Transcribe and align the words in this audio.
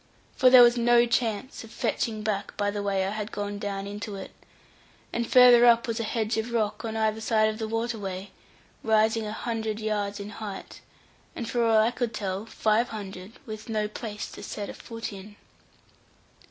For 0.35 0.49
there 0.49 0.63
was 0.63 0.77
no 0.77 1.05
chance 1.05 1.63
of 1.63 1.69
fetching 1.69 2.23
back 2.23 2.57
by 2.57 2.71
the 2.71 2.81
way 2.81 3.05
I 3.05 3.11
had 3.11 3.31
gone 3.31 3.59
down 3.59 3.85
into 3.85 4.15
it, 4.15 4.31
and 5.13 5.31
further 5.31 5.63
up 5.67 5.87
was 5.87 5.99
a 5.99 6.03
hedge 6.03 6.37
of 6.37 6.51
rock 6.51 6.83
on 6.83 6.97
either 6.97 7.21
side 7.21 7.49
of 7.49 7.59
the 7.59 7.67
waterway, 7.67 8.31
rising 8.81 9.27
a 9.27 9.31
hundred 9.31 9.79
yards 9.79 10.19
in 10.19 10.31
height, 10.31 10.81
and 11.35 11.47
for 11.47 11.63
all 11.63 11.77
I 11.77 11.91
could 11.91 12.15
tell 12.15 12.47
five 12.47 12.89
hundred, 12.89 13.33
and 13.45 13.69
no 13.69 13.87
place 13.87 14.31
to 14.31 14.41
set 14.41 14.71
a 14.71 14.73
foot 14.73 15.13
in. 15.13 15.35